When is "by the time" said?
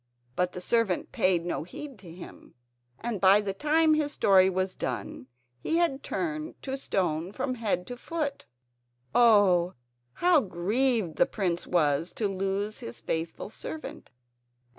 3.21-3.93